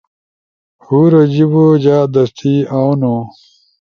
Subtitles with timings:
[0.83, 3.15] ہُورو جیِبو جا دستی اونو